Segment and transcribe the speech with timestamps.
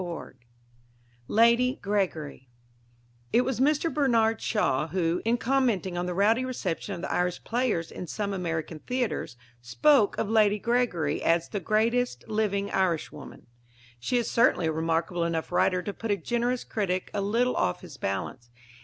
[0.01, 0.33] XX
[1.27, 2.49] LADY GREGORY
[3.31, 3.93] It was Mr.
[3.93, 8.33] Bernard Shaw who, in commenting on the rowdy reception of the Irish players in some
[8.33, 13.45] American theatres, spoke of Lady Gregory as "the greatest living Irishwoman."
[13.99, 17.81] She is certainly a remarkable enough writer to put a generous critic a little off
[17.81, 18.49] his balance.